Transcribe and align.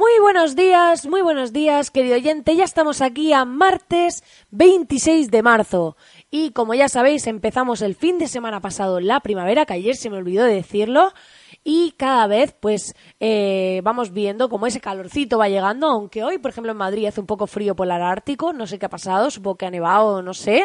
Muy 0.00 0.18
buenos 0.18 0.56
días, 0.56 1.06
muy 1.06 1.20
buenos 1.20 1.52
días, 1.52 1.90
querido 1.90 2.14
oyente. 2.16 2.56
Ya 2.56 2.64
estamos 2.64 3.02
aquí 3.02 3.34
a 3.34 3.44
martes 3.44 4.24
26 4.50 5.30
de 5.30 5.42
marzo. 5.42 5.94
Y 6.30 6.52
como 6.52 6.72
ya 6.72 6.88
sabéis, 6.88 7.26
empezamos 7.26 7.82
el 7.82 7.94
fin 7.94 8.16
de 8.16 8.26
semana 8.26 8.62
pasado 8.62 8.98
la 9.00 9.20
primavera, 9.20 9.66
que 9.66 9.74
ayer 9.74 9.94
se 9.94 10.08
me 10.08 10.16
olvidó 10.16 10.46
de 10.46 10.54
decirlo. 10.54 11.12
Y 11.64 11.92
cada 11.98 12.26
vez, 12.28 12.56
pues, 12.58 12.94
eh, 13.20 13.82
vamos 13.84 14.14
viendo 14.14 14.48
cómo 14.48 14.66
ese 14.66 14.80
calorcito 14.80 15.36
va 15.36 15.50
llegando. 15.50 15.88
Aunque 15.88 16.24
hoy, 16.24 16.38
por 16.38 16.52
ejemplo, 16.52 16.72
en 16.72 16.78
Madrid 16.78 17.04
hace 17.04 17.20
un 17.20 17.26
poco 17.26 17.46
frío 17.46 17.76
polar 17.76 18.00
ártico. 18.00 18.54
No 18.54 18.66
sé 18.66 18.78
qué 18.78 18.86
ha 18.86 18.88
pasado, 18.88 19.30
supongo 19.30 19.58
que 19.58 19.66
ha 19.66 19.70
nevado. 19.70 20.22
No 20.22 20.32
sé. 20.32 20.64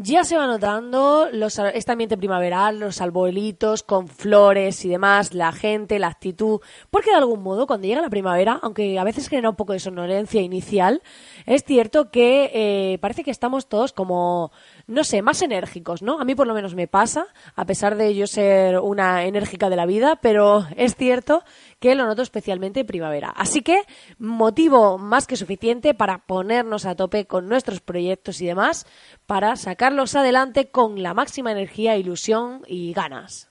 Ya 0.00 0.22
se 0.22 0.36
va 0.36 0.46
notando 0.46 1.28
los, 1.32 1.58
este 1.58 1.90
ambiente 1.90 2.16
primaveral, 2.16 2.78
los 2.78 3.00
arbolitos 3.00 3.82
con 3.82 4.06
flores 4.06 4.84
y 4.84 4.88
demás, 4.88 5.34
la 5.34 5.50
gente, 5.50 5.98
la 5.98 6.06
actitud, 6.06 6.60
porque 6.88 7.10
de 7.10 7.16
algún 7.16 7.42
modo 7.42 7.66
cuando 7.66 7.88
llega 7.88 8.00
la 8.00 8.08
primavera, 8.08 8.60
aunque 8.62 8.96
a 8.96 9.02
veces 9.02 9.28
genera 9.28 9.50
un 9.50 9.56
poco 9.56 9.72
de 9.72 9.80
sonolencia 9.80 10.40
inicial, 10.40 11.02
es 11.46 11.64
cierto 11.64 12.12
que 12.12 12.52
eh, 12.54 12.98
parece 12.98 13.24
que 13.24 13.32
estamos 13.32 13.68
todos 13.68 13.92
como, 13.92 14.52
no 14.88 15.04
sé, 15.04 15.20
más 15.20 15.42
enérgicos, 15.42 16.02
¿no? 16.02 16.18
A 16.18 16.24
mí 16.24 16.34
por 16.34 16.46
lo 16.46 16.54
menos 16.54 16.74
me 16.74 16.88
pasa, 16.88 17.26
a 17.54 17.66
pesar 17.66 17.96
de 17.96 18.14
yo 18.14 18.26
ser 18.26 18.78
una 18.78 19.24
enérgica 19.24 19.68
de 19.68 19.76
la 19.76 19.84
vida, 19.84 20.16
pero 20.16 20.66
es 20.76 20.96
cierto 20.96 21.44
que 21.78 21.94
lo 21.94 22.06
noto 22.06 22.22
especialmente 22.22 22.80
en 22.80 22.86
primavera. 22.86 23.28
Así 23.28 23.60
que 23.60 23.82
motivo 24.18 24.96
más 24.96 25.26
que 25.26 25.36
suficiente 25.36 25.92
para 25.92 26.26
ponernos 26.26 26.86
a 26.86 26.96
tope 26.96 27.26
con 27.26 27.48
nuestros 27.48 27.80
proyectos 27.80 28.40
y 28.40 28.46
demás, 28.46 28.86
para 29.26 29.56
sacarlos 29.56 30.16
adelante 30.16 30.70
con 30.70 31.02
la 31.02 31.12
máxima 31.12 31.52
energía, 31.52 31.98
ilusión 31.98 32.62
y 32.66 32.94
ganas. 32.94 33.48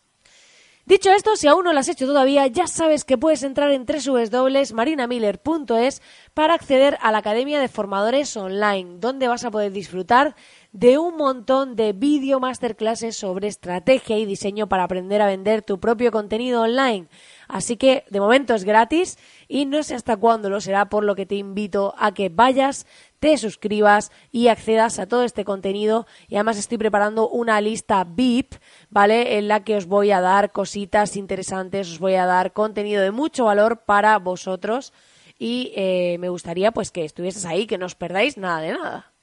Dicho 0.87 1.11
esto, 1.11 1.35
si 1.35 1.47
aún 1.47 1.65
no 1.65 1.73
lo 1.73 1.79
has 1.81 1.89
hecho 1.89 2.07
todavía, 2.07 2.47
ya 2.47 2.65
sabes 2.65 3.03
que 3.03 3.17
puedes 3.17 3.43
entrar 3.43 3.71
en 3.71 3.85
www.marinamiller.es 3.85 6.01
para 6.33 6.53
acceder 6.53 6.97
a 7.01 7.11
la 7.11 7.17
Academia 7.17 7.59
de 7.59 7.67
Formadores 7.67 8.37
Online, 8.37 8.95
donde 8.97 9.27
vas 9.27 9.43
a 9.43 9.51
poder 9.51 9.73
disfrutar 9.73 10.37
de 10.77 10.99
un 10.99 11.17
montón 11.17 11.75
de 11.75 11.91
vídeo 11.91 12.39
masterclasses 12.39 13.17
sobre 13.17 13.47
estrategia 13.47 14.19
y 14.19 14.25
diseño 14.25 14.69
para 14.69 14.83
aprender 14.83 15.23
a 15.23 15.25
vender 15.25 15.63
tu 15.63 15.79
propio 15.79 16.11
contenido 16.11 16.61
online. 16.61 17.07
Así 17.47 17.77
que 17.77 18.05
de 18.11 18.19
momento 18.19 18.53
es 18.53 18.63
gratis 18.63 19.17
y 19.47 19.65
no 19.65 19.81
sé 19.81 19.95
hasta 19.95 20.17
cuándo 20.17 20.51
lo 20.51 20.61
será, 20.61 20.87
por 20.87 21.03
lo 21.03 21.15
que 21.15 21.25
te 21.25 21.33
invito 21.33 21.95
a 21.97 22.13
que 22.13 22.29
vayas, 22.29 22.85
te 23.17 23.35
suscribas 23.39 24.11
y 24.31 24.49
accedas 24.49 24.99
a 24.99 25.07
todo 25.07 25.23
este 25.23 25.45
contenido. 25.45 26.05
Y 26.27 26.35
además 26.35 26.59
estoy 26.59 26.77
preparando 26.77 27.27
una 27.27 27.59
lista 27.59 28.03
VIP, 28.03 28.53
¿vale? 28.91 29.39
En 29.39 29.47
la 29.47 29.63
que 29.63 29.77
os 29.77 29.87
voy 29.87 30.11
a 30.11 30.21
dar 30.21 30.51
cositas 30.51 31.17
interesantes, 31.17 31.89
os 31.89 31.97
voy 31.97 32.13
a 32.13 32.27
dar 32.27 32.53
contenido 32.53 33.01
de 33.01 33.09
mucho 33.09 33.45
valor 33.45 33.81
para 33.85 34.19
vosotros. 34.19 34.93
Y 35.39 35.73
eh, 35.75 36.17
me 36.19 36.29
gustaría 36.29 36.71
pues 36.71 36.91
que 36.91 37.03
estuvieses 37.03 37.45
ahí, 37.45 37.65
que 37.65 37.79
no 37.79 37.87
os 37.87 37.95
perdáis 37.95 38.37
nada 38.37 38.61
de 38.61 38.73
nada. 38.73 39.16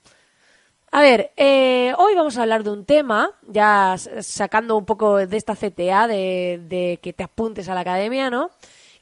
A 0.97 1.03
ver, 1.03 1.33
eh, 1.37 1.93
hoy 1.99 2.15
vamos 2.15 2.39
a 2.39 2.43
hablar 2.43 2.63
de 2.63 2.71
un 2.71 2.85
tema, 2.85 3.33
ya 3.49 3.97
sacando 4.21 4.77
un 4.77 4.85
poco 4.85 5.17
de 5.17 5.37
esta 5.37 5.57
CTA, 5.57 6.07
de, 6.07 6.63
de, 6.69 7.01
que 7.03 7.13
te 7.13 7.25
apuntes 7.25 7.69
a 7.69 7.75
la 7.75 7.81
academia, 7.81 8.31
¿no? 8.31 8.51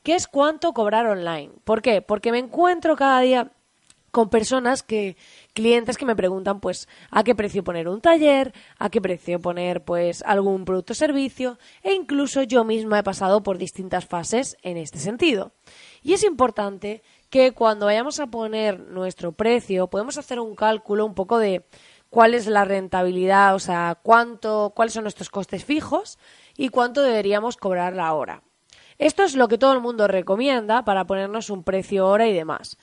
Que 0.02 0.14
es 0.14 0.26
cuánto 0.26 0.72
cobrar 0.72 1.04
online. 1.04 1.50
¿Por 1.64 1.82
qué? 1.82 2.00
Porque 2.00 2.32
me 2.32 2.38
encuentro 2.38 2.96
cada 2.96 3.20
día 3.20 3.52
con 4.10 4.30
personas 4.30 4.82
que, 4.82 5.18
clientes 5.52 5.98
que 5.98 6.06
me 6.06 6.16
preguntan, 6.16 6.60
pues, 6.60 6.88
a 7.10 7.24
qué 7.24 7.34
precio 7.34 7.62
poner 7.62 7.88
un 7.88 8.00
taller, 8.00 8.54
a 8.78 8.88
qué 8.88 9.02
precio 9.02 9.38
poner, 9.38 9.84
pues, 9.84 10.22
algún 10.22 10.64
producto 10.64 10.94
o 10.94 10.96
servicio, 10.96 11.58
e 11.82 11.92
incluso 11.92 12.42
yo 12.42 12.64
misma 12.64 13.00
he 13.00 13.02
pasado 13.02 13.42
por 13.42 13.58
distintas 13.58 14.06
fases 14.06 14.56
en 14.62 14.78
este 14.78 14.98
sentido. 14.98 15.52
Y 16.02 16.14
es 16.14 16.24
importante 16.24 17.02
que 17.32 17.52
cuando 17.52 17.86
vayamos 17.86 18.20
a 18.20 18.26
poner 18.26 18.78
nuestro 18.78 19.32
precio, 19.32 19.86
podemos 19.86 20.18
hacer 20.18 20.38
un 20.38 20.54
cálculo 20.54 21.06
un 21.06 21.14
poco 21.14 21.38
de 21.38 21.64
cuál 22.10 22.34
es 22.34 22.46
la 22.46 22.66
rentabilidad, 22.66 23.54
o 23.54 23.58
sea, 23.58 23.98
cuánto, 24.02 24.74
cuáles 24.76 24.92
son 24.92 25.04
nuestros 25.04 25.30
costes 25.30 25.64
fijos 25.64 26.18
y 26.58 26.68
cuánto 26.68 27.00
deberíamos 27.00 27.56
cobrar 27.56 27.94
la 27.94 28.12
hora. 28.12 28.42
Esto 28.98 29.22
es 29.22 29.34
lo 29.34 29.48
que 29.48 29.56
todo 29.56 29.72
el 29.72 29.80
mundo 29.80 30.08
recomienda 30.08 30.84
para 30.84 31.06
ponernos 31.06 31.48
un 31.48 31.64
precio 31.64 32.06
hora 32.06 32.28
y 32.28 32.34
demás. 32.34 32.76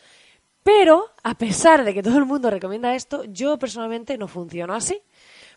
Pero, 0.63 1.05
a 1.21 1.35
pesar 1.35 1.83
de 1.83 1.93
que 1.93 2.01
todo 2.01 2.17
el 2.17 2.25
mundo 2.25 2.49
recomienda 2.49 2.95
esto, 2.95 3.25
yo 3.25 3.59
personalmente 3.59 4.17
no 4.17 4.27
funciono 4.27 4.73
así, 4.73 4.99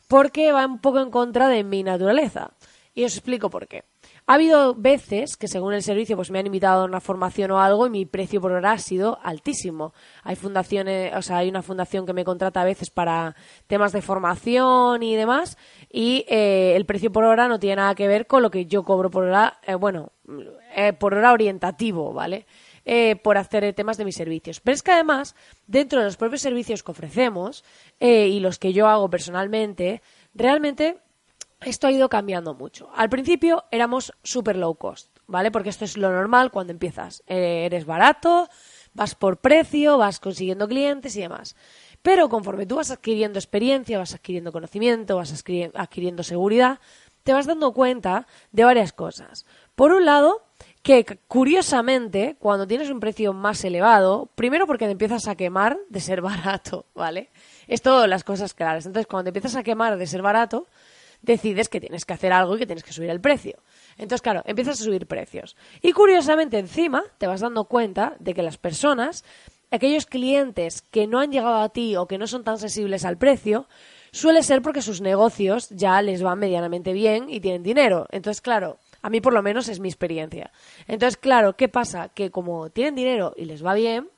porque 0.07 0.53
va 0.53 0.67
un 0.67 0.81
poco 0.83 1.01
en 1.01 1.11
contra 1.11 1.49
de 1.49 1.65
mi 1.65 1.83
naturaleza. 1.83 2.51
Y 2.93 3.05
os 3.05 3.15
explico 3.15 3.49
por 3.49 3.69
qué. 3.69 3.85
Ha 4.27 4.35
habido 4.35 4.75
veces 4.75 5.37
que 5.37 5.49
según 5.49 5.75
el 5.75 5.83
servicio 5.83 6.15
pues 6.15 6.31
me 6.31 6.39
han 6.39 6.47
invitado 6.47 6.83
a 6.83 6.85
una 6.85 7.01
formación 7.01 7.51
o 7.51 7.61
algo 7.61 7.87
y 7.87 7.91
mi 7.91 8.07
precio 8.07 8.41
por 8.41 8.53
hora 8.53 8.73
ha 8.73 8.79
sido 8.79 9.19
altísimo. 9.23 9.95
Hay 10.23 10.37
fundaciones, 10.37 11.13
o 11.17 11.23
sea, 11.23 11.39
hay 11.39 11.49
una 11.49 11.63
fundación 11.63 12.07
que 12.07 12.13
me 12.13 12.25
contrata 12.25 12.61
a 12.61 12.65
veces 12.65 12.91
para 12.91 13.35
temas 13.67 13.93
de 13.93 14.01
formación 14.01 15.03
y 15.03 15.17
demás 15.17 15.59
y 15.91 16.25
eh, 16.29 16.75
el 16.77 16.87
precio 16.87 17.11
por 17.11 17.25
hora 17.25 17.49
no 17.49 17.59
tiene 17.59 17.77
nada 17.77 17.97
que 17.97 18.07
ver 18.07 18.29
con 18.29 18.43
lo 18.43 18.51
que 18.51 18.67
yo 18.67 18.85
cobro 18.85 19.11
por 19.11 19.25
hora, 19.25 19.59
eh, 19.67 19.75
bueno, 19.75 20.13
eh, 20.77 20.93
por 20.93 21.15
hora 21.15 21.33
orientativo, 21.33 22.13
¿vale? 22.13 22.47
por 23.23 23.39
hacer 23.39 23.73
temas 23.75 23.97
de 23.97 24.05
mis 24.05 24.17
servicios. 24.17 24.59
Pero 24.59 24.75
es 24.75 24.83
que 24.83 24.91
además, 24.91 25.37
dentro 25.69 26.01
de 26.01 26.07
los 26.07 26.17
propios 26.17 26.43
servicios 26.43 26.83
que 26.83 26.91
ofrecemos 26.91 27.65
y 28.01 28.41
los 28.41 28.59
que 28.59 28.73
yo 28.73 28.89
hago 28.89 29.09
personalmente, 29.09 30.03
realmente 30.35 30.99
esto 31.65 31.87
ha 31.87 31.93
ido 31.93 32.09
cambiando 32.09 32.55
mucho. 32.55 32.91
Al 32.95 33.09
principio 33.09 33.65
éramos 33.71 34.13
super 34.23 34.57
low 34.57 34.75
cost, 34.75 35.17
¿vale? 35.27 35.51
Porque 35.51 35.71
esto 35.71 35.85
es 35.85 35.97
lo 35.97 36.11
normal 36.11 36.51
cuando 36.51 36.73
empiezas. 36.73 37.23
Eh, 37.27 37.65
eres 37.67 37.87
barato, 37.87 38.49
vas 38.95 39.15
por 39.15 39.39
precio, 39.39 39.99
vas 39.99 40.21
consiguiendo 40.21 40.69
clientes 40.69 41.17
y 41.17 41.21
demás. 41.21 41.57
Pero 42.03 42.29
conforme 42.29 42.67
tú 42.67 42.77
vas 42.77 42.91
adquiriendo 42.91 43.39
experiencia, 43.39 43.99
vas 43.99 44.15
adquiriendo 44.15 44.53
conocimiento, 44.53 45.17
vas 45.17 45.33
adquiriendo 45.75 46.23
seguridad, 46.23 46.81
te 47.23 47.33
vas 47.33 47.47
dando 47.47 47.73
cuenta 47.73 48.27
de 48.51 48.65
varias 48.65 48.93
cosas. 48.93 49.47
Por 49.77 49.93
un 49.93 50.05
lado, 50.05 50.43
que 50.83 51.05
curiosamente, 51.29 52.37
cuando 52.41 52.67
tienes 52.67 52.91
un 52.91 52.99
precio 52.99 53.33
más 53.33 53.65
elevado, 53.65 54.29
primero 54.35 54.67
porque 54.67 54.87
te 54.87 54.93
empiezas 54.93 55.29
a 55.29 55.37
quemar 55.37 55.79
de 55.89 56.01
ser 56.01 56.21
barato, 56.23 56.87
¿vale? 56.95 57.31
Esto 57.69 58.07
las 58.07 58.25
cosas 58.25 58.55
claras. 58.55 58.87
Entonces, 58.87 59.07
cuando 59.07 59.25
te 59.25 59.39
empiezas 59.39 59.57
a 59.57 59.63
quemar 59.63 59.97
de 59.97 60.07
ser 60.07 60.23
barato, 60.23 60.67
decides 61.23 61.69
que 61.69 61.81
tienes 61.81 62.05
que 62.05 62.13
hacer 62.13 62.33
algo 62.33 62.57
y 62.57 62.59
que 62.59 62.67
tienes 62.67 62.85
que 62.85 62.93
subir 62.93 63.11
el 63.11 63.21
precio. 63.21 63.63
Entonces, 63.97 64.23
claro, 64.23 64.43
empiezas 64.45 64.81
a 64.81 64.85
subir 64.85 65.07
precios. 65.07 65.57
Y 65.81 65.93
curiosamente, 65.93 66.59
encima, 66.59 67.05
te 67.19 67.27
vas 67.27 67.41
dando 67.41 67.65
cuenta 67.65 68.17
de 68.19 68.35
que 68.35 68.43
las 68.43 68.59
personas, 68.59 69.25
aquellos 69.71 70.07
clientes 70.07 70.83
que 70.83 71.07
no 71.07 71.21
han 71.21 71.33
llegado 71.33 71.63
a 71.63 71.69
ti 71.71 71.97
o 71.97 72.07
que 72.07 72.19
no 72.19 72.27
son 72.27 72.45
tan 72.45 72.59
sensibles 72.59 73.05
al 73.05 73.19
precio, 73.19 73.69
suele 74.11 74.43
ser 74.43 74.63
porque 74.63 74.83
sus 74.83 75.01
negocios 75.01 75.69
ya 75.71 76.01
les 76.03 76.23
van 76.23 76.39
medianamente 76.39 76.93
bien 76.93 77.31
y 77.31 77.41
tienen 77.41 77.63
dinero. 77.63 78.07
Entonces, 78.11 78.41
claro, 78.41 78.79
a 79.01 79.11
mí 79.11 79.21
por 79.21 79.33
lo 79.33 79.43
menos 79.43 79.69
es 79.69 79.81
mi 79.81 79.89
experiencia. 79.89 80.53
Entonces, 80.87 81.17
claro, 81.17 81.57
¿qué 81.57 81.69
pasa? 81.69 82.09
Que 82.11 82.31
como 82.31 82.71
tienen 82.71 82.95
dinero 82.95 83.33
y 83.37 83.47
les 83.47 83.65
va 83.65 83.75
bien, 83.75 84.09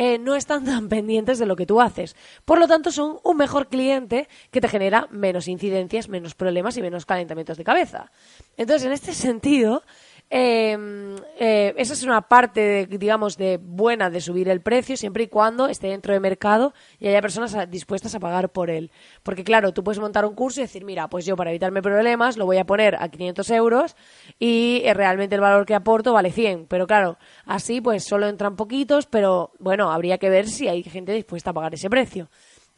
eh, 0.00 0.16
no 0.16 0.36
están 0.36 0.64
tan 0.64 0.88
pendientes 0.94 1.40
de 1.40 1.46
lo 1.46 1.56
que 1.56 1.66
tú 1.66 1.80
haces. 1.80 2.14
Por 2.44 2.60
lo 2.60 2.68
tanto, 2.68 2.92
son 2.92 3.18
un 3.24 3.36
mejor 3.36 3.66
cliente 3.66 4.28
que 4.52 4.60
te 4.60 4.68
genera 4.68 5.08
menos 5.10 5.48
incidencias, 5.48 6.08
menos 6.08 6.36
problemas 6.36 6.76
y 6.76 6.82
menos 6.82 7.04
calentamientos 7.04 7.58
de 7.58 7.64
cabeza. 7.64 8.12
Entonces, 8.56 8.86
en 8.86 8.92
este 8.92 9.12
sentido, 9.28 9.82
Em, 10.30 11.16
eh, 11.38 11.72
esa 11.78 11.94
es 11.94 12.02
una 12.02 12.20
parte, 12.20 12.86
digamos, 12.86 13.38
de 13.38 13.56
buena 13.56 14.10
de 14.10 14.20
subir 14.20 14.50
el 14.50 14.60
precio 14.60 14.94
siempre 14.94 15.22
y 15.22 15.28
cuando 15.28 15.68
esté 15.68 15.86
dentro 15.86 16.12
de 16.12 16.20
mercado 16.20 16.74
y 16.98 17.08
haya 17.08 17.22
personas 17.22 17.56
dispuestas 17.70 18.14
a 18.14 18.20
pagar 18.20 18.50
por 18.50 18.68
él. 18.68 18.90
Porque, 19.22 19.42
claro, 19.42 19.72
tú 19.72 19.82
puedes 19.82 20.00
montar 20.00 20.26
un 20.26 20.34
curso 20.34 20.60
y 20.60 20.64
decir, 20.64 20.84
mira, 20.84 21.08
pues 21.08 21.24
yo 21.24 21.34
para 21.34 21.50
evitarme 21.50 21.80
problemas 21.80 22.36
lo 22.36 22.44
voy 22.44 22.58
a 22.58 22.66
poner 22.66 22.96
a 22.96 23.08
500 23.08 23.50
euros 23.50 23.96
y 24.38 24.82
eh, 24.84 24.92
realmente 24.92 25.34
el 25.34 25.40
valor 25.40 25.64
que 25.64 25.74
aporto 25.74 26.12
vale 26.12 26.30
100. 26.30 26.66
Pero, 26.66 26.86
claro, 26.86 27.18
así 27.46 27.80
pues 27.80 28.04
solo 28.04 28.28
entran 28.28 28.54
poquitos, 28.56 29.06
pero 29.06 29.52
bueno, 29.58 29.90
habría 29.90 30.18
que 30.18 30.28
ver 30.28 30.46
si 30.46 30.68
hay 30.68 30.82
gente 30.82 31.12
dispuesta 31.12 31.50
a 31.50 31.54
pagar 31.54 31.72
ese 31.72 31.88
precio. 31.88 32.28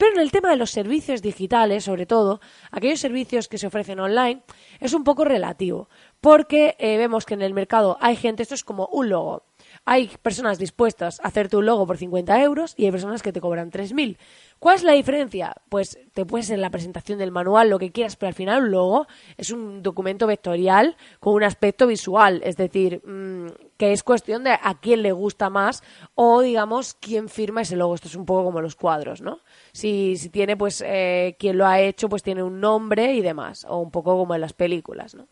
Pero 0.01 0.15
en 0.15 0.21
el 0.21 0.33
tema 0.33 0.49
de 0.49 0.57
los 0.57 0.71
servicios 0.71 1.21
digitales, 1.21 1.85
sobre 1.85 2.07
todo, 2.07 2.41
aquellos 2.71 3.01
servicios 3.01 3.49
que 3.49 3.59
se 3.59 3.67
ofrecen 3.67 4.01
online, 4.01 4.41
es 4.81 4.95
un 4.95 5.05
poco 5.05 5.27
relativo 5.27 5.91
porque 6.23 6.75
eh, 6.79 6.97
vemos 6.97 7.27
que 7.27 7.35
en 7.35 7.43
el 7.43 7.53
mercado 7.53 7.99
hay 8.01 8.17
gente, 8.17 8.43
esto 8.43 8.55
es 8.55 8.65
como 8.65 8.87
un 8.87 9.11
logo. 9.11 9.50
Hay 9.85 10.09
personas 10.23 10.59
dispuestas 10.59 11.21
a 11.21 11.29
hacerte 11.29 11.57
un 11.57 11.67
logo 11.67 11.87
por 11.87 11.97
50 11.97 12.43
euros 12.43 12.75
y 12.77 12.85
hay 12.85 12.91
personas 12.91 13.23
que 13.23 13.33
te 13.33 13.41
cobran 13.41 13.71
3.000. 13.71 14.19
¿Cuál 14.59 14.77
es 14.77 14.83
la 14.83 14.93
diferencia? 14.93 15.55
Pues 15.69 15.99
te 16.13 16.27
puedes 16.27 16.51
en 16.51 16.61
la 16.61 16.71
presentación 16.71 17.19
del 17.19 17.33
manual 17.33 17.71
lo 17.71 17.79
que 17.79 17.91
quieras, 17.91 18.17
pero 18.17 18.29
al 18.29 18.35
final 18.35 18.65
un 18.65 18.71
logo 18.71 19.07
es 19.37 19.51
un 19.51 19.83
documento 19.83 20.27
vectorial 20.27 20.97
con 21.19 21.35
un 21.35 21.45
aspecto 21.45 21.87
visual, 21.87 22.43
es 22.45 22.57
decir, 22.57 23.01
mm, 23.05 23.47
que 23.79 23.93
es 23.93 24.03
cuestión 24.03 24.45
de 24.45 24.51
a 24.53 24.79
quién 24.81 25.03
le 25.03 25.13
gusta 25.13 25.49
más 25.49 25.83
o 26.15 26.43
digamos 26.43 26.95
quién 26.95 27.29
firma 27.29 27.63
ese 27.63 27.77
logo. 27.77 27.95
Esto 27.95 28.09
es 28.09 28.17
un 28.17 28.27
poco 28.27 28.45
como 28.45 28.61
los 28.61 28.77
cuadros, 28.77 29.23
¿no? 29.23 29.41
Si, 29.73 30.17
si 30.19 30.29
tiene 30.29 30.57
pues 30.57 30.85
eh, 30.87 31.37
quien 31.39 31.57
lo 31.57 31.67
ha 31.67 31.81
hecho 31.81 32.09
pues 32.09 32.23
tiene 32.23 32.43
un 32.43 32.61
nombre 32.61 33.15
y 33.15 33.23
demás, 33.23 33.67
o 33.69 33.79
un 33.79 33.91
poco 33.91 34.17
como 34.19 34.35
en 34.35 34.43
las 34.43 34.53
películas, 34.53 35.15
¿no? 35.15 35.27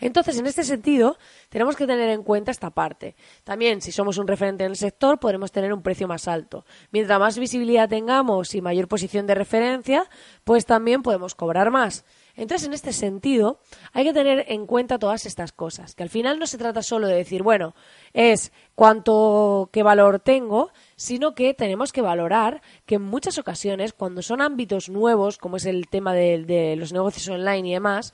Entonces, 0.00 0.38
en 0.38 0.46
este 0.46 0.64
sentido, 0.64 1.18
tenemos 1.48 1.76
que 1.76 1.86
tener 1.86 2.10
en 2.10 2.22
cuenta 2.22 2.50
esta 2.50 2.70
parte. 2.70 3.14
También, 3.44 3.80
si 3.80 3.92
somos 3.92 4.18
un 4.18 4.26
referente 4.26 4.64
en 4.64 4.70
el 4.70 4.76
sector, 4.76 5.18
podremos 5.18 5.52
tener 5.52 5.72
un 5.72 5.82
precio 5.82 6.08
más 6.08 6.28
alto. 6.28 6.64
Mientras 6.90 7.18
más 7.18 7.38
visibilidad 7.38 7.88
tengamos 7.88 8.54
y 8.54 8.60
mayor 8.60 8.88
posición 8.88 9.26
de 9.26 9.34
referencia, 9.34 10.08
pues 10.44 10.66
también 10.66 11.02
podemos 11.02 11.34
cobrar 11.34 11.70
más. 11.70 12.04
Entonces, 12.36 12.68
en 12.68 12.74
este 12.74 12.92
sentido, 12.92 13.60
hay 13.92 14.04
que 14.04 14.12
tener 14.12 14.44
en 14.48 14.66
cuenta 14.66 14.98
todas 14.98 15.24
estas 15.24 15.52
cosas, 15.52 15.94
que 15.94 16.02
al 16.02 16.10
final 16.10 16.38
no 16.38 16.46
se 16.46 16.58
trata 16.58 16.82
solo 16.82 17.06
de 17.06 17.16
decir, 17.16 17.42
bueno, 17.42 17.74
es 18.12 18.52
cuánto, 18.74 19.70
qué 19.72 19.82
valor 19.82 20.20
tengo, 20.20 20.70
sino 20.96 21.34
que 21.34 21.54
tenemos 21.54 21.92
que 21.92 22.02
valorar 22.02 22.60
que 22.84 22.96
en 22.96 23.02
muchas 23.02 23.38
ocasiones, 23.38 23.94
cuando 23.94 24.20
son 24.20 24.42
ámbitos 24.42 24.90
nuevos, 24.90 25.38
como 25.38 25.56
es 25.56 25.64
el 25.64 25.88
tema 25.88 26.12
de, 26.12 26.44
de 26.44 26.76
los 26.76 26.92
negocios 26.92 27.26
online 27.28 27.70
y 27.70 27.72
demás, 27.72 28.12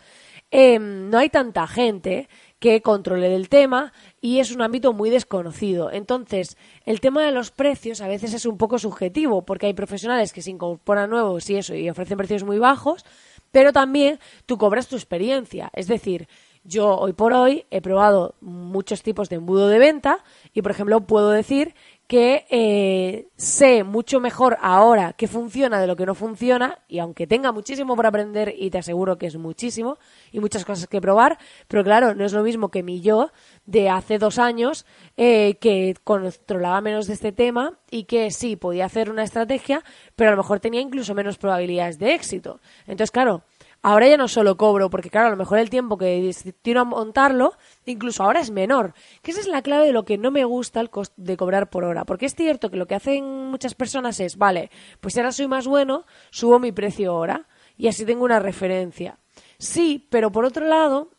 Em, 0.55 1.09
no 1.09 1.17
hay 1.17 1.31
tanta 1.31 1.67
gente 1.67 2.29
que 2.59 2.83
controle 2.83 3.35
el 3.35 3.49
tema 3.49 3.95
y 4.21 4.39
es 4.39 4.53
un 4.53 4.61
ámbito 4.61 4.93
muy 4.93 5.09
desconocido. 5.09 5.91
Entonces, 5.91 6.59
el 6.85 7.01
tema 7.01 7.25
de 7.25 7.33
los 7.33 7.51
precios 7.51 8.03
a 8.03 8.07
veces 8.07 8.35
es 8.35 8.45
un 8.45 8.59
poco 8.59 8.79
subjetivo 8.79 9.47
porque 9.47 9.65
hay 9.65 9.73
profesionales 9.73 10.35
que 10.35 10.43
se 10.43 10.51
incorporan 10.51 11.09
nuevos 11.09 11.49
y 11.49 11.57
eso 11.57 11.75
y 11.75 11.89
ofrecen 11.89 12.19
precios 12.19 12.45
muy 12.45 12.59
bajos, 12.59 13.07
pero 13.51 13.73
también 13.73 14.19
tú 14.45 14.59
cobras 14.59 14.89
tu 14.89 14.97
experiencia. 14.97 15.71
Es 15.73 15.89
decir, 15.89 16.29
yo 16.65 16.97
hoy 16.97 17.13
por 17.13 17.33
hoy 17.33 17.67
he 17.71 17.81
probado 17.81 18.35
muchos 18.41 19.03
tipos 19.03 19.29
de 19.29 19.37
embudo 19.37 19.69
de 19.69 19.79
venta 19.79 20.25
y, 20.53 20.63
por 20.63 20.71
ejemplo, 20.71 21.01
puedo 21.01 21.31
decir 21.31 21.75
que 22.07 22.45
eh, 22.51 23.29
sé 23.37 23.85
mucho 23.85 24.21
mejor 24.21 24.59
ahora 24.61 25.15
qué 25.15 25.29
funciona 25.29 25.81
de 25.81 25.87
lo 25.87 25.97
que 25.97 26.05
no 26.05 26.15
funciona 26.15 26.79
y 26.87 26.99
aunque 26.99 27.27
tenga 27.27 27.53
muchísimo 27.53 27.97
por 27.97 28.05
aprender 28.05 28.55
y 28.55 28.69
te 28.69 28.77
aseguro 28.77 29.17
que 29.17 29.27
es 29.27 29.37
muchísimo 29.37 29.97
y 30.31 30.39
muchas 30.39 30.67
cosas 30.67 30.87
que 30.89 31.01
probar, 31.01 31.39
pero 31.69 31.83
claro, 31.83 32.15
no 32.15 32.27
es 32.27 32.35
lo 32.35 32.43
mismo 32.43 32.71
que 32.71 32.83
mi 32.83 33.01
yo 33.01 33.31
de 33.65 33.89
hace 33.89 34.19
dos 34.19 34.39
años 34.39 34.85
eh, 35.17 35.55
que 35.59 35.97
controlaba 36.05 36.83
menos 36.83 37.07
de 37.07 37.15
este 37.15 37.33
tema 37.33 37.79
y 37.91 38.05
que 38.05 38.31
sí 38.31 38.57
podía 38.57 38.85
hacer 38.85 39.09
una 39.09 39.23
estrategia, 39.23 39.83
pero 40.15 40.29
a 40.29 40.33
lo 40.33 40.43
mejor 40.43 40.61
tenía 40.61 40.83
incluso 40.83 41.15
menos 41.15 41.39
probabilidades 41.39 41.99
de 41.99 42.15
éxito. 42.15 42.61
Entonces, 42.83 43.11
claro, 43.11 43.43
Ahora 43.85 44.07
ya 44.07 44.17
no 44.17 44.29
solo 44.29 44.57
cobro, 44.57 44.91
porque 44.91 45.11
claro, 45.11 45.27
a 45.27 45.31
lo 45.31 45.37
mejor 45.37 45.59
el 45.59 45.69
tiempo 45.69 45.99
que 45.99 46.33
tiro 46.63 46.81
a 46.81 46.85
montarlo, 46.85 47.55
incluso 47.85 48.23
ahora 48.23 48.41
es 48.41 48.53
menor. 48.53 48.95
Que 49.23 49.33
esa 49.33 49.41
es 49.41 49.49
la 49.49 49.63
clave 49.63 49.87
de 49.87 49.93
lo 49.93 50.05
que 50.05 50.19
no 50.19 50.31
me 50.31 50.45
gusta 50.45 50.81
el 50.81 50.91
de 51.17 51.37
cobrar 51.37 51.69
por 51.69 51.83
hora. 51.85 52.05
Porque 52.05 52.27
es 52.27 52.37
cierto 52.37 52.71
que 52.71 52.77
lo 52.77 52.87
que 52.87 52.95
hacen 52.95 53.51
muchas 53.51 53.75
personas 53.75 54.21
es, 54.21 54.39
vale, 54.39 54.71
pues 55.01 55.17
ahora 55.17 55.33
soy 55.33 55.49
más 55.49 55.67
bueno, 55.67 56.05
subo 56.31 56.61
mi 56.61 56.71
precio 56.71 57.15
hora 57.17 57.49
y 57.77 57.89
así 57.89 58.07
tengo 58.07 58.25
una 58.25 58.39
referencia. 58.39 59.19
Sí, 59.59 60.07
pero 60.11 60.31
por 60.31 60.45
otro 60.45 60.65
lado, 60.65 61.11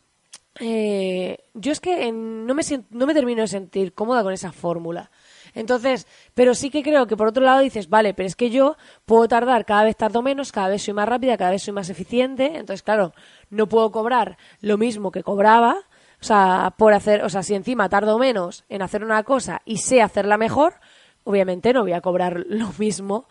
eh, 0.60 1.40
yo 1.54 1.74
es 1.74 1.82
que 1.82 2.12
no, 2.12 2.54
me 2.54 2.64
no 2.92 3.06
me 3.06 3.14
termino 3.14 3.42
de 3.42 3.48
sentir 3.48 3.94
cómoda 3.94 4.24
con 4.24 4.34
esa 4.34 4.54
fórmula. 4.54 5.12
Entonces, 5.54 6.08
pero 6.34 6.56
sí 6.56 6.70
que 6.70 6.84
creo 6.84 7.08
que 7.08 7.18
por 7.18 7.28
otro 7.28 7.44
lado 7.44 7.62
dices, 7.62 7.90
vale, 7.90 8.14
pero 8.14 8.28
es 8.28 8.36
que 8.36 8.50
yo 8.50 8.76
puedo 9.06 9.28
tardar, 9.28 9.66
cada 9.66 9.84
vez 9.84 9.96
tardo 9.96 10.22
menos, 10.22 10.52
cada 10.52 10.70
vez 10.70 10.84
soy 10.84 10.94
más 10.94 11.08
rápida, 11.08 11.38
cada 11.38 11.52
vez 11.52 11.64
soy 11.64 11.74
más 11.74 11.90
eficiente, 11.90 12.58
entonces 12.58 12.84
claro, 12.84 13.14
no 13.50 13.68
puedo 13.68 13.92
cobrar 13.92 14.38
lo 14.62 14.78
mismo 14.78 15.12
que 15.12 15.24
cobraba, 15.24 15.78
o 16.22 16.26
sea, 16.26 16.74
por 16.78 16.94
hacer, 16.94 17.24
o 17.24 17.30
sea, 17.30 17.44
si 17.44 17.54
encima 17.54 17.90
tardo 17.90 18.18
menos 18.18 18.64
en 18.70 18.82
hacer 18.82 19.04
una 19.04 19.24
cosa 19.24 19.62
y 19.66 19.78
sé 19.78 20.02
hacerla 20.02 20.38
mejor, 20.38 20.76
obviamente 21.24 21.74
no 21.74 21.82
voy 21.82 21.94
a 21.94 22.02
cobrar 22.02 22.46
lo 22.50 22.72
mismo 22.78 23.28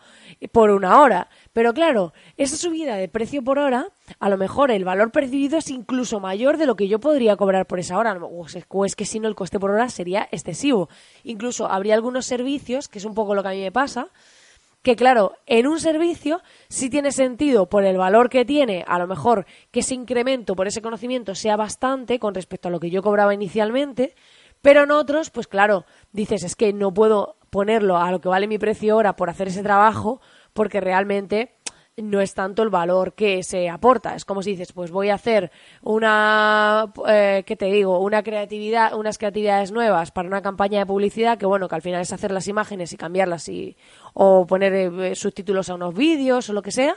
por 0.51 0.71
una 0.71 0.99
hora. 0.99 1.29
Pero 1.53 1.73
claro, 1.73 2.13
esa 2.37 2.57
subida 2.57 2.95
de 2.95 3.07
precio 3.07 3.43
por 3.43 3.59
hora, 3.59 3.89
a 4.19 4.29
lo 4.29 4.37
mejor 4.37 4.71
el 4.71 4.85
valor 4.85 5.11
percibido 5.11 5.57
es 5.57 5.69
incluso 5.69 6.19
mayor 6.19 6.57
de 6.57 6.65
lo 6.65 6.75
que 6.75 6.87
yo 6.87 6.99
podría 6.99 7.35
cobrar 7.35 7.65
por 7.67 7.79
esa 7.79 7.97
hora. 7.97 8.13
O 8.13 8.85
es 8.85 8.95
que 8.95 9.05
si 9.05 9.19
no, 9.19 9.27
el 9.27 9.35
coste 9.35 9.59
por 9.59 9.71
hora 9.71 9.89
sería 9.89 10.27
excesivo. 10.31 10.89
Incluso 11.23 11.67
habría 11.67 11.95
algunos 11.95 12.25
servicios, 12.25 12.87
que 12.87 12.99
es 12.99 13.05
un 13.05 13.13
poco 13.13 13.35
lo 13.35 13.43
que 13.43 13.49
a 13.49 13.51
mí 13.51 13.61
me 13.61 13.71
pasa, 13.71 14.09
que 14.83 14.97
claro, 14.97 15.37
en 15.45 15.65
un 15.65 15.79
servicio 15.79 16.41
sí 16.67 16.89
tiene 16.89 17.13
sentido 17.13 17.69
por 17.69 17.85
el 17.85 17.97
valor 17.97 18.29
que 18.29 18.43
tiene, 18.43 18.83
a 18.85 18.99
lo 18.99 19.07
mejor 19.07 19.45
que 19.71 19.79
ese 19.79 19.95
incremento 19.95 20.55
por 20.55 20.67
ese 20.67 20.81
conocimiento 20.81 21.35
sea 21.35 21.55
bastante 21.55 22.19
con 22.19 22.35
respecto 22.35 22.67
a 22.67 22.71
lo 22.71 22.81
que 22.81 22.89
yo 22.89 23.01
cobraba 23.01 23.33
inicialmente, 23.33 24.13
pero 24.61 24.83
en 24.83 24.91
otros, 24.91 25.29
pues 25.29 25.47
claro, 25.47 25.85
dices, 26.11 26.43
es 26.43 26.57
que 26.57 26.73
no 26.73 26.93
puedo 26.93 27.37
ponerlo 27.53 27.97
a 27.97 28.11
lo 28.11 28.19
que 28.19 28.29
vale 28.29 28.47
mi 28.47 28.57
precio 28.57 28.97
hora 28.97 29.15
por 29.15 29.29
hacer 29.29 29.47
ese 29.47 29.61
trabajo, 29.61 30.19
porque 30.53 30.81
realmente 30.81 31.53
no 31.95 32.19
es 32.19 32.33
tanto 32.33 32.63
el 32.63 32.69
valor 32.69 33.13
que 33.13 33.43
se 33.43 33.69
aporta. 33.69 34.15
Es 34.15 34.25
como 34.25 34.41
si 34.41 34.49
dices, 34.51 34.73
pues 34.73 34.89
voy 34.89 35.09
a 35.09 35.13
hacer 35.13 35.51
una, 35.83 36.91
eh, 37.07 37.43
¿qué 37.45 37.55
te 37.55 37.65
digo? 37.65 37.99
Una 37.99 38.23
creatividad, 38.23 38.95
unas 38.95 39.19
creatividades 39.19 39.71
nuevas 39.71 40.09
para 40.09 40.27
una 40.27 40.41
campaña 40.41 40.79
de 40.79 40.87
publicidad 40.87 41.37
que, 41.37 41.45
bueno, 41.45 41.69
que 41.69 41.75
al 41.75 41.83
final 41.83 42.01
es 42.01 42.11
hacer 42.11 42.31
las 42.31 42.47
imágenes 42.47 42.91
y 42.91 42.97
cambiarlas 42.97 43.47
y, 43.47 43.77
o 44.15 44.47
poner 44.47 44.73
eh, 44.73 45.15
subtítulos 45.15 45.69
a 45.69 45.75
unos 45.75 45.93
vídeos 45.93 46.49
o 46.49 46.53
lo 46.53 46.63
que 46.63 46.71
sea. 46.71 46.95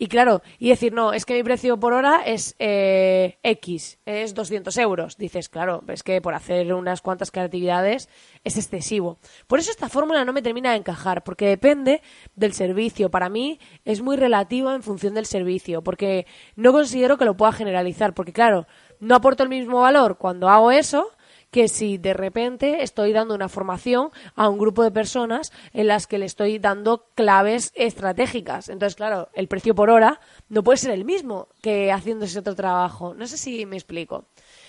Y 0.00 0.06
claro, 0.06 0.42
y 0.60 0.68
decir, 0.68 0.92
no, 0.92 1.12
es 1.12 1.26
que 1.26 1.34
mi 1.34 1.42
precio 1.42 1.80
por 1.80 1.92
hora 1.92 2.22
es 2.24 2.54
eh, 2.60 3.38
X, 3.42 3.98
es 4.06 4.32
200 4.32 4.76
euros. 4.78 5.16
Dices, 5.16 5.48
claro, 5.48 5.82
es 5.88 6.04
que 6.04 6.20
por 6.20 6.34
hacer 6.34 6.72
unas 6.72 7.02
cuantas 7.02 7.32
creatividades 7.32 8.08
es 8.44 8.56
excesivo. 8.56 9.18
Por 9.48 9.58
eso 9.58 9.72
esta 9.72 9.88
fórmula 9.88 10.24
no 10.24 10.32
me 10.32 10.40
termina 10.40 10.70
de 10.70 10.76
encajar, 10.76 11.24
porque 11.24 11.48
depende 11.48 12.00
del 12.36 12.52
servicio. 12.52 13.10
Para 13.10 13.28
mí 13.28 13.58
es 13.84 14.00
muy 14.00 14.16
relativo 14.16 14.72
en 14.72 14.84
función 14.84 15.14
del 15.14 15.26
servicio, 15.26 15.82
porque 15.82 16.28
no 16.54 16.72
considero 16.72 17.18
que 17.18 17.24
lo 17.24 17.36
pueda 17.36 17.50
generalizar, 17.50 18.14
porque 18.14 18.32
claro, 18.32 18.68
no 19.00 19.16
aporto 19.16 19.42
el 19.42 19.48
mismo 19.48 19.80
valor 19.80 20.16
cuando 20.16 20.48
hago 20.48 20.70
eso 20.70 21.10
que 21.50 21.68
si 21.68 21.98
de 21.98 22.14
repente 22.14 22.82
estoy 22.82 23.12
dando 23.12 23.34
una 23.34 23.48
formación 23.48 24.10
a 24.34 24.48
un 24.48 24.58
grupo 24.58 24.82
de 24.82 24.90
personas 24.90 25.52
en 25.72 25.86
las 25.86 26.06
que 26.06 26.18
le 26.18 26.26
estoy 26.26 26.58
dando 26.58 27.06
claves 27.14 27.72
estratégicas. 27.74 28.68
Entonces, 28.68 28.96
claro, 28.96 29.28
el 29.34 29.48
precio 29.48 29.74
por 29.74 29.90
hora 29.90 30.20
no 30.48 30.62
puede 30.62 30.78
ser 30.78 30.90
el 30.90 31.04
mismo 31.04 31.48
que 31.62 31.90
haciendo 31.92 32.26
ese 32.26 32.40
otro 32.40 32.54
trabajo. 32.54 33.14
No 33.14 33.26
sé 33.26 33.38
si 33.38 33.64
me 33.66 33.76
explico. 33.76 34.26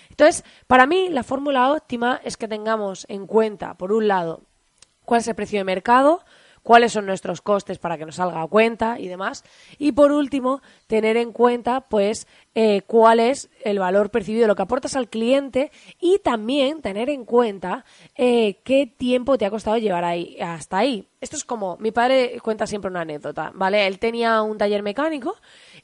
Entonces, 0.09 0.43
para 0.67 0.85
mí, 0.85 1.09
la 1.09 1.23
fórmula 1.23 1.71
óptima 1.71 2.19
es 2.23 2.37
que 2.37 2.47
tengamos 2.47 3.05
en 3.09 3.27
cuenta, 3.27 3.75
por 3.75 3.91
un 3.91 4.07
lado, 4.07 4.41
cuál 5.05 5.21
es 5.21 5.27
el 5.27 5.35
precio 5.35 5.59
de 5.59 5.63
mercado, 5.63 6.23
cuáles 6.69 6.91
son 6.91 7.07
nuestros 7.07 7.41
costes 7.41 7.79
para 7.79 7.97
que 7.97 8.05
nos 8.05 8.17
salga 8.17 8.43
a 8.43 8.47
cuenta 8.47 8.99
y 8.99 9.07
demás. 9.07 9.43
Y 9.79 9.93
por 9.93 10.11
último, 10.11 10.61
tener 10.85 11.17
en 11.17 11.31
cuenta, 11.31 11.81
pues, 11.81 12.27
eh, 12.53 12.83
cuál 12.83 13.19
es 13.19 13.49
el 13.63 13.79
valor 13.79 14.11
percibido, 14.11 14.45
lo 14.45 14.55
que 14.55 14.61
aportas 14.61 14.95
al 14.95 15.09
cliente 15.09 15.71
y 15.99 16.19
también 16.19 16.83
tener 16.83 17.09
en 17.09 17.25
cuenta 17.25 17.85
eh, 18.13 18.59
qué 18.63 18.85
tiempo 18.85 19.35
te 19.39 19.47
ha 19.47 19.49
costado 19.49 19.79
llevar 19.79 20.03
ahí, 20.03 20.37
hasta 20.39 20.77
ahí. 20.77 21.07
Esto 21.21 21.37
es 21.37 21.43
como, 21.43 21.75
mi 21.77 21.89
padre 21.89 22.39
cuenta 22.43 22.67
siempre 22.67 22.91
una 22.91 23.01
anécdota, 23.01 23.51
¿vale? 23.55 23.87
Él 23.87 23.97
tenía 23.97 24.43
un 24.43 24.59
taller 24.59 24.83
mecánico 24.83 25.37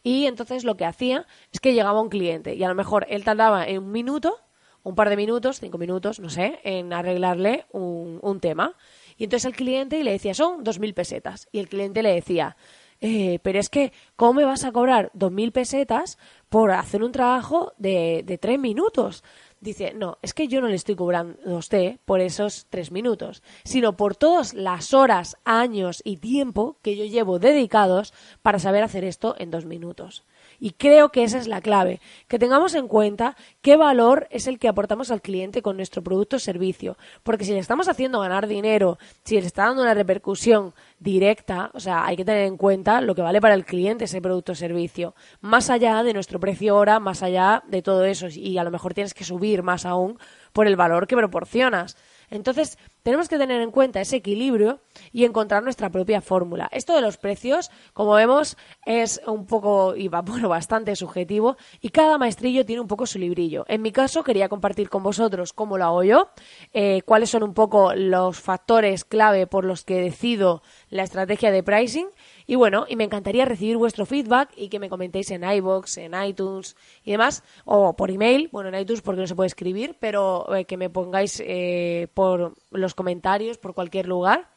y 0.03 0.27
entonces 0.27 0.63
lo 0.63 0.77
que 0.77 0.85
hacía 0.85 1.25
es 1.51 1.59
que 1.59 1.73
llegaba 1.73 1.99
un 1.99 2.09
cliente 2.09 2.53
y 2.53 2.63
a 2.63 2.69
lo 2.69 2.75
mejor 2.75 3.07
él 3.09 3.23
tardaba 3.23 3.65
en 3.65 3.79
un 3.79 3.91
minuto, 3.91 4.37
un 4.83 4.93
par 4.93 5.09
de 5.09 5.17
minutos, 5.17 5.59
cinco 5.59 5.79
minutos, 5.79 6.19
no 6.19 6.29
sé, 6.29 6.59
en 6.63 6.93
arreglarle 6.93 7.65
un, 7.71 8.19
un 8.21 8.39
tema. 8.39 8.75
Y 9.17 9.25
entonces 9.25 9.45
el 9.45 9.55
cliente 9.55 10.03
le 10.03 10.11
decía, 10.11 10.33
son 10.33 10.63
dos 10.63 10.79
mil 10.79 10.93
pesetas. 10.93 11.47
Y 11.51 11.59
el 11.59 11.69
cliente 11.69 12.03
le 12.03 12.13
decía, 12.13 12.57
eh, 13.01 13.39
pero 13.43 13.59
es 13.59 13.69
que, 13.69 13.91
¿cómo 14.15 14.33
me 14.33 14.45
vas 14.45 14.63
a 14.63 14.71
cobrar 14.71 15.11
dos 15.13 15.31
mil 15.31 15.51
pesetas 15.51 16.17
por 16.49 16.71
hacer 16.71 17.03
un 17.03 17.11
trabajo 17.11 17.73
de, 17.77 18.23
de 18.25 18.37
tres 18.37 18.59
minutos? 18.59 19.23
Dice, 19.59 19.93
no, 19.93 20.17
es 20.21 20.33
que 20.33 20.47
yo 20.47 20.61
no 20.61 20.67
le 20.67 20.75
estoy 20.75 20.95
cobrando 20.95 21.37
a 21.45 21.57
usted 21.57 21.97
por 22.05 22.19
esos 22.19 22.67
tres 22.69 22.91
minutos, 22.91 23.41
sino 23.63 23.97
por 23.97 24.15
todas 24.15 24.53
las 24.53 24.93
horas, 24.93 25.37
años 25.43 26.01
y 26.03 26.17
tiempo 26.17 26.77
que 26.81 26.95
yo 26.95 27.05
llevo 27.05 27.39
dedicados 27.39 28.13
para 28.41 28.59
saber 28.59 28.83
hacer 28.83 29.03
esto 29.03 29.35
en 29.39 29.51
dos 29.51 29.65
minutos. 29.65 30.23
Y 30.59 30.71
creo 30.71 31.09
que 31.09 31.23
esa 31.23 31.37
es 31.37 31.47
la 31.47 31.61
clave, 31.61 31.99
que 32.27 32.39
tengamos 32.39 32.73
en 32.75 32.87
cuenta 32.87 33.35
qué 33.61 33.77
valor 33.77 34.27
es 34.31 34.47
el 34.47 34.59
que 34.59 34.67
aportamos 34.67 35.11
al 35.11 35.21
cliente 35.21 35.61
con 35.61 35.77
nuestro 35.77 36.03
producto 36.03 36.37
o 36.37 36.39
servicio. 36.39 36.97
Porque 37.23 37.45
si 37.45 37.53
le 37.53 37.59
estamos 37.59 37.87
haciendo 37.87 38.19
ganar 38.19 38.47
dinero, 38.47 38.97
si 39.23 39.39
le 39.39 39.47
está 39.47 39.65
dando 39.65 39.81
una 39.81 39.93
repercusión 39.93 40.73
directa, 40.99 41.71
o 41.73 41.79
sea, 41.79 42.05
hay 42.05 42.15
que 42.15 42.25
tener 42.25 42.47
en 42.47 42.57
cuenta 42.57 43.01
lo 43.01 43.15
que 43.15 43.21
vale 43.21 43.41
para 43.41 43.53
el 43.53 43.65
cliente 43.65 44.05
ese 44.05 44.21
producto 44.21 44.53
o 44.53 44.55
servicio, 44.55 45.15
más 45.41 45.69
allá 45.69 46.03
de 46.03 46.13
nuestro 46.13 46.39
precio 46.39 46.75
hora, 46.75 46.99
más 46.99 47.23
allá 47.23 47.63
de 47.67 47.81
todo 47.81 48.05
eso, 48.05 48.27
y 48.29 48.57
a 48.57 48.63
lo 48.63 48.71
mejor 48.71 48.93
tienes 48.93 49.13
que 49.13 49.23
subir 49.23 49.63
más 49.63 49.85
aún 49.85 50.17
por 50.53 50.67
el 50.67 50.75
valor 50.75 51.07
que 51.07 51.15
proporcionas. 51.15 51.97
Entonces, 52.29 52.77
tenemos 53.05 53.29
que 53.29 53.37
tener 53.37 53.61
en 53.61 53.69
cuenta 53.69 54.01
ese 54.01 54.15
equilibrio 54.15 54.79
y 55.11 55.25
encontrar 55.25 55.61
nuestra 55.61 55.91
propia 55.91 56.21
fórmula. 56.21 56.67
Esto 56.71 56.95
de 56.95 57.01
los 57.01 57.17
precios, 57.17 57.69
como 57.93 58.13
vemos, 58.13 58.57
es 58.83 59.21
un 59.27 59.45
poco, 59.45 59.95
y 59.95 60.07
bueno, 60.25 60.49
bastante 60.49 60.95
subjetivo, 60.95 61.55
y 61.81 61.89
cada 61.89 62.17
maestrillo 62.17 62.65
tiene 62.65 62.81
un 62.81 62.87
poco 62.87 63.05
su 63.05 63.19
librillo. 63.19 63.63
En 63.67 63.83
mi 63.83 63.91
caso, 63.91 64.23
quería 64.23 64.49
compartir 64.49 64.89
con 64.89 65.03
vosotros 65.03 65.53
cómo 65.53 65.77
lo 65.77 65.85
hago 65.85 66.03
yo, 66.03 66.29
eh, 66.73 67.03
cuáles 67.05 67.29
son 67.29 67.43
un 67.43 67.53
poco 67.53 67.93
los 67.93 68.39
factores 68.39 69.05
clave 69.05 69.45
por 69.45 69.65
los 69.65 69.83
que 69.83 70.01
decido 70.01 70.63
la 70.89 71.03
estrategia 71.03 71.51
de 71.51 71.61
pricing 71.61 72.07
y 72.47 72.55
bueno, 72.55 72.85
y 72.87 72.95
me 72.95 73.03
encantaría 73.03 73.45
recibir 73.45 73.77
vuestro 73.77 74.05
feedback 74.05 74.49
y 74.55 74.69
que 74.69 74.79
me 74.79 74.89
comentéis 74.89 75.31
en 75.31 75.43
iBox, 75.43 75.97
en 75.97 76.13
iTunes 76.23 76.75
y 77.03 77.11
demás, 77.11 77.43
o 77.65 77.95
por 77.95 78.11
email, 78.11 78.49
bueno, 78.51 78.69
en 78.69 78.79
iTunes 78.79 79.01
porque 79.01 79.21
no 79.21 79.27
se 79.27 79.35
puede 79.35 79.47
escribir, 79.47 79.95
pero 79.99 80.55
eh, 80.55 80.65
que 80.65 80.77
me 80.77 80.89
pongáis 80.89 81.41
eh, 81.43 82.07
por 82.13 82.53
comentarios, 82.95 83.57
por 83.57 83.73
cualquier 83.73 84.07
lugar, 84.07 84.49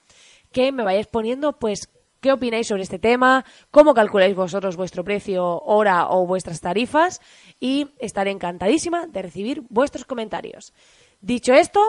que 0.52 0.72
me 0.72 0.84
vayáis 0.84 1.06
poniendo, 1.06 1.58
pues, 1.58 1.90
qué 2.20 2.32
opináis 2.32 2.66
sobre 2.66 2.82
este 2.82 2.98
tema, 2.98 3.44
cómo 3.70 3.94
calculáis 3.94 4.34
vosotros 4.34 4.76
vuestro 4.76 5.04
precio 5.04 5.60
hora 5.62 6.08
o 6.08 6.26
vuestras 6.26 6.60
tarifas 6.60 7.20
y 7.60 7.88
estaré 7.98 8.30
encantadísima 8.30 9.06
de 9.06 9.22
recibir 9.22 9.62
vuestros 9.68 10.04
comentarios. 10.04 10.72
Dicho 11.20 11.52
esto, 11.52 11.80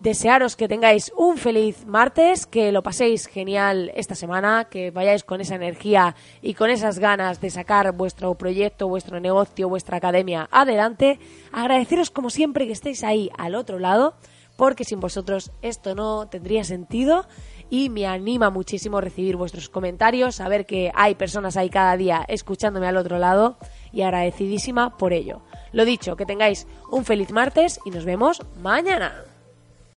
desearos 0.00 0.56
que 0.56 0.66
tengáis 0.66 1.12
un 1.16 1.36
feliz 1.36 1.86
martes, 1.86 2.46
que 2.46 2.72
lo 2.72 2.82
paséis 2.82 3.26
genial 3.26 3.92
esta 3.94 4.16
semana, 4.16 4.66
que 4.68 4.90
vayáis 4.90 5.22
con 5.22 5.40
esa 5.40 5.54
energía 5.54 6.16
y 6.42 6.54
con 6.54 6.70
esas 6.70 6.98
ganas 6.98 7.40
de 7.40 7.50
sacar 7.50 7.92
vuestro 7.92 8.34
proyecto, 8.34 8.88
vuestro 8.88 9.20
negocio, 9.20 9.68
vuestra 9.68 9.98
academia 9.98 10.48
adelante. 10.50 11.20
Agradeceros 11.52 12.10
como 12.10 12.30
siempre 12.30 12.66
que 12.66 12.72
estéis 12.72 13.04
ahí 13.04 13.30
al 13.38 13.54
otro 13.54 13.78
lado, 13.78 14.14
porque 14.56 14.84
sin 14.84 15.00
vosotros 15.00 15.50
esto 15.62 15.94
no 15.94 16.28
tendría 16.28 16.64
sentido 16.64 17.26
y 17.70 17.88
me 17.88 18.06
anima 18.06 18.50
muchísimo 18.50 19.00
recibir 19.00 19.36
vuestros 19.36 19.68
comentarios, 19.68 20.36
saber 20.36 20.66
que 20.66 20.92
hay 20.94 21.14
personas 21.14 21.56
ahí 21.56 21.70
cada 21.70 21.96
día 21.96 22.24
escuchándome 22.28 22.86
al 22.86 22.96
otro 22.96 23.18
lado 23.18 23.56
y 23.92 24.02
agradecidísima 24.02 24.96
por 24.98 25.12
ello. 25.12 25.42
Lo 25.72 25.84
dicho, 25.84 26.16
que 26.16 26.26
tengáis 26.26 26.66
un 26.90 27.04
feliz 27.04 27.32
martes 27.32 27.80
y 27.84 27.90
nos 27.90 28.04
vemos 28.04 28.42
mañana. 28.60 29.31